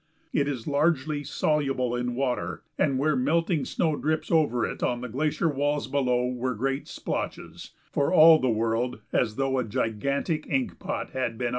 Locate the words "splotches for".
6.87-8.11